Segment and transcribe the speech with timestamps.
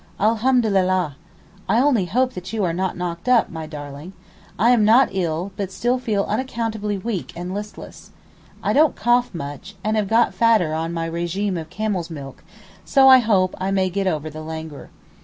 [0.19, 1.15] Alhamdulillah!
[1.69, 4.13] I only hope that you are not knocked up, my darling.
[4.57, 8.09] I am not ill, but still feel unaccountably weak and listless.
[8.63, 13.19] I don't cough much, and have got fatter on my régime of camel's milk,—so I
[13.19, 14.89] hope I may get over the languor.